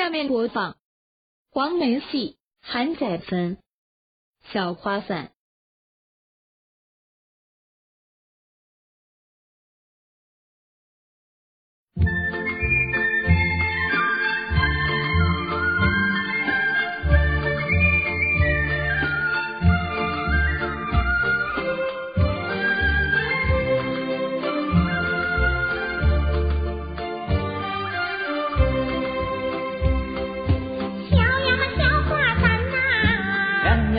[0.00, 0.78] 下面播放
[1.50, 3.56] 黄梅戏《韩载芬》
[4.50, 5.32] 小花伞。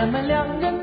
[0.02, 0.81] 咱们两人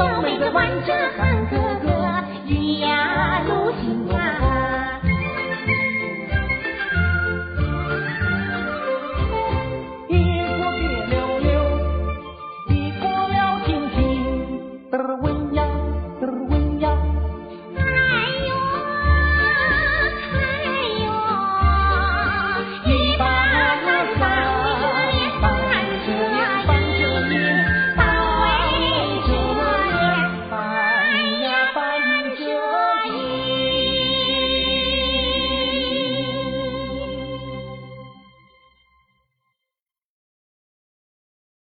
[0.00, 1.69] 小妹子挽着汉哥。